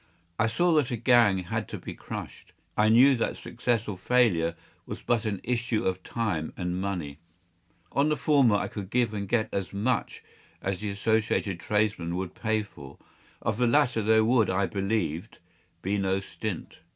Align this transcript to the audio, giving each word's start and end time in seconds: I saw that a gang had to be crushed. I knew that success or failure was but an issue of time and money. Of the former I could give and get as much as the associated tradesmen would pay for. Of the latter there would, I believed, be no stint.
I 0.39 0.47
saw 0.47 0.73
that 0.77 0.89
a 0.89 0.97
gang 0.97 1.37
had 1.43 1.67
to 1.67 1.77
be 1.77 1.93
crushed. 1.93 2.53
I 2.75 2.89
knew 2.89 3.15
that 3.17 3.37
success 3.37 3.87
or 3.87 3.95
failure 3.95 4.55
was 4.87 4.99
but 5.03 5.25
an 5.25 5.39
issue 5.43 5.85
of 5.85 6.01
time 6.01 6.53
and 6.57 6.81
money. 6.81 7.19
Of 7.91 8.09
the 8.09 8.17
former 8.17 8.55
I 8.55 8.67
could 8.67 8.89
give 8.89 9.13
and 9.13 9.29
get 9.29 9.49
as 9.53 9.73
much 9.73 10.23
as 10.59 10.79
the 10.79 10.89
associated 10.89 11.59
tradesmen 11.59 12.15
would 12.15 12.33
pay 12.33 12.63
for. 12.63 12.97
Of 13.43 13.57
the 13.57 13.67
latter 13.67 14.01
there 14.01 14.25
would, 14.25 14.49
I 14.49 14.65
believed, 14.65 15.37
be 15.83 15.99
no 15.99 16.19
stint. 16.19 16.79